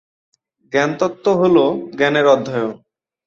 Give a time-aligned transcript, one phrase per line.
[0.73, 1.55] জ্ঞানতত্ত্ব হল
[1.97, 2.71] জ্ঞানের অধ্যয়ন।